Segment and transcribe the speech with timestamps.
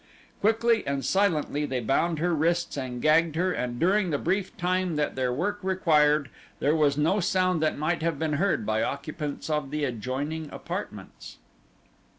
[0.39, 4.95] Quickly and silently they bound her wrists and gagged her and during the brief time
[4.95, 9.47] that their work required there was no sound that might have been heard by occupants
[9.47, 11.37] of the adjoining apartments.